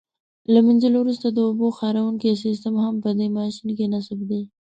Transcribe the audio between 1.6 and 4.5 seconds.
خاروونکی سیسټم هم په دې ماشین کې نصب دی.